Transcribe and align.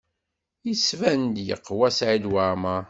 Yettban-d 0.67 1.35
yeqwa 1.47 1.89
Saɛid 1.97 2.25
Waɛmaṛ. 2.31 2.79